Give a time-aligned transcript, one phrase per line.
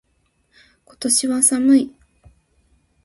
[0.87, 1.91] 今年は寒い。